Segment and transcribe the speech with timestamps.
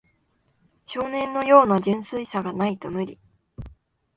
[0.87, 3.19] 少年のような純真さがないと無理